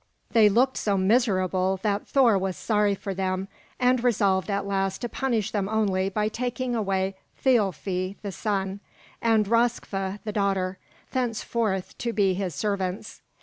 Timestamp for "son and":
8.31-9.45